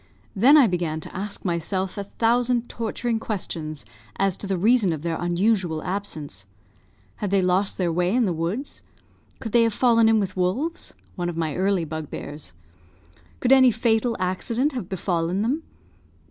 Then 0.35 0.57
I 0.57 0.65
began 0.65 0.99
to 1.01 1.15
ask 1.15 1.45
myself 1.45 1.95
a 1.95 2.05
thousand 2.05 2.67
torturing 2.67 3.19
questions 3.19 3.85
as 4.15 4.35
to 4.37 4.47
the 4.47 4.57
reason 4.57 4.93
of 4.93 5.03
their 5.03 5.15
unusual 5.21 5.83
absence. 5.83 6.47
Had 7.17 7.29
they 7.29 7.43
lost 7.43 7.77
their 7.77 7.91
way 7.93 8.15
in 8.15 8.25
the 8.25 8.33
woods? 8.33 8.81
Could 9.39 9.51
they 9.51 9.61
have 9.61 9.75
fallen 9.75 10.09
in 10.09 10.19
with 10.19 10.35
wolves 10.35 10.95
(one 11.15 11.29
of 11.29 11.37
my 11.37 11.55
early 11.55 11.85
bugbears)? 11.85 12.53
Could 13.41 13.51
any 13.51 13.69
fatal 13.69 14.17
accident 14.19 14.71
have 14.71 14.89
befallen 14.89 15.43
them? 15.43 15.61